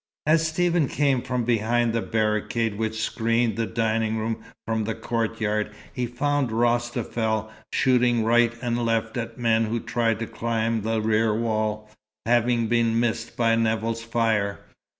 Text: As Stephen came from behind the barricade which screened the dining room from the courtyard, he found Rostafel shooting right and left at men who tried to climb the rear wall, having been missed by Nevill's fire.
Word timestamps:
As 0.25 0.47
Stephen 0.47 0.87
came 0.87 1.21
from 1.21 1.43
behind 1.43 1.93
the 1.93 2.01
barricade 2.01 2.75
which 2.79 3.03
screened 3.03 3.55
the 3.55 3.67
dining 3.67 4.17
room 4.17 4.43
from 4.65 4.85
the 4.85 4.95
courtyard, 4.95 5.69
he 5.93 6.07
found 6.07 6.49
Rostafel 6.49 7.51
shooting 7.71 8.23
right 8.25 8.51
and 8.63 8.83
left 8.83 9.15
at 9.15 9.37
men 9.37 9.65
who 9.65 9.79
tried 9.79 10.17
to 10.17 10.25
climb 10.25 10.81
the 10.81 11.03
rear 11.03 11.35
wall, 11.37 11.87
having 12.25 12.65
been 12.65 12.99
missed 12.99 13.37
by 13.37 13.55
Nevill's 13.55 14.01
fire. 14.01 14.61